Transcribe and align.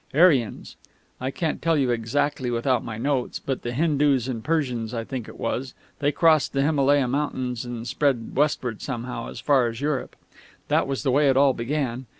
Aryans. 0.15 0.77
I 1.19 1.29
can't 1.29 1.61
tell 1.61 1.77
you 1.77 1.91
exactly 1.91 2.49
without 2.49 2.83
my 2.83 2.97
notes, 2.97 3.37
but 3.37 3.61
the 3.61 3.71
Hindoos 3.71 4.27
and 4.27 4.43
Persians, 4.43 4.95
I 4.95 5.03
think 5.03 5.27
it 5.27 5.37
was, 5.39 5.75
they 5.99 6.11
crossed 6.11 6.53
the 6.53 6.63
Himalaya 6.63 7.07
Mountains 7.07 7.65
and 7.65 7.87
spread 7.87 8.35
westward 8.35 8.81
somehow, 8.81 9.29
as 9.29 9.39
far 9.39 9.67
as 9.67 9.79
Europe. 9.79 10.15
That 10.69 10.87
was 10.87 11.03
the 11.03 11.11
way 11.11 11.29
it 11.29 11.37
all 11.37 11.53
began. 11.53 12.07